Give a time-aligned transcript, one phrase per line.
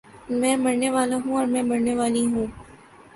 [0.39, 2.47] میں مرنے والا ہوں اور میں مرنے والی ہوں